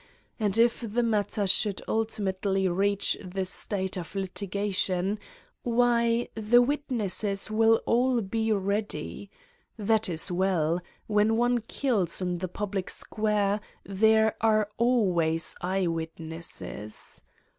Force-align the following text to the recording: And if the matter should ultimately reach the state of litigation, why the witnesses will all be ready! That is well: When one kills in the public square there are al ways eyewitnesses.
And 0.39 0.57
if 0.57 0.79
the 0.81 1.03
matter 1.03 1.45
should 1.45 1.79
ultimately 1.87 2.67
reach 2.67 3.19
the 3.23 3.45
state 3.45 3.97
of 3.97 4.15
litigation, 4.15 5.19
why 5.61 6.27
the 6.33 6.59
witnesses 6.59 7.51
will 7.51 7.83
all 7.85 8.19
be 8.21 8.51
ready! 8.51 9.29
That 9.77 10.09
is 10.09 10.31
well: 10.31 10.81
When 11.05 11.37
one 11.37 11.59
kills 11.59 12.19
in 12.19 12.39
the 12.39 12.47
public 12.47 12.89
square 12.89 13.61
there 13.83 14.35
are 14.43 14.69
al 14.79 15.05
ways 15.13 15.55
eyewitnesses. 15.61 17.21